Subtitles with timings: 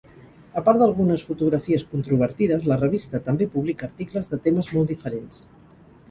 [0.59, 5.39] A part d'algunes fotografies controvertides, la revista també publica articles de temes molt diferents.